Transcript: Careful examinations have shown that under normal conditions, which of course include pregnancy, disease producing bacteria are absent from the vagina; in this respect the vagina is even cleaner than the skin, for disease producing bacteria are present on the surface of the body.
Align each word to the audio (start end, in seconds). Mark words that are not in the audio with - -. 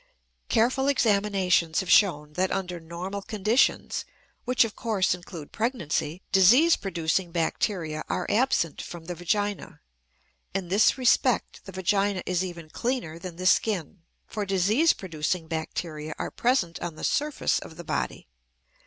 Careful 0.49 0.87
examinations 0.87 1.79
have 1.81 1.91
shown 1.91 2.33
that 2.33 2.49
under 2.51 2.79
normal 2.79 3.21
conditions, 3.21 4.03
which 4.45 4.63
of 4.65 4.75
course 4.75 5.13
include 5.13 5.51
pregnancy, 5.51 6.23
disease 6.31 6.75
producing 6.75 7.29
bacteria 7.31 8.01
are 8.09 8.25
absent 8.27 8.81
from 8.81 9.05
the 9.05 9.13
vagina; 9.13 9.79
in 10.55 10.69
this 10.69 10.97
respect 10.97 11.63
the 11.65 11.71
vagina 11.71 12.23
is 12.25 12.43
even 12.43 12.71
cleaner 12.71 13.19
than 13.19 13.35
the 13.35 13.45
skin, 13.45 13.99
for 14.25 14.43
disease 14.43 14.91
producing 14.93 15.47
bacteria 15.47 16.15
are 16.17 16.31
present 16.31 16.79
on 16.79 16.95
the 16.95 17.03
surface 17.03 17.59
of 17.59 17.75
the 17.77 17.83
body. 17.83 18.27